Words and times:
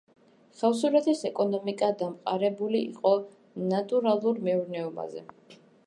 ხევსურეთის 0.59 1.19
ეკონომიკა 1.29 1.89
დამყარებული 2.01 2.81
იყო 2.87 3.13
ნატურალურ 3.73 4.45
მეურნეობაზე. 4.49 5.25